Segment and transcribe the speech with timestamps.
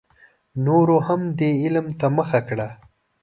[0.65, 2.67] نورو هم دې علم ته مخه کړه.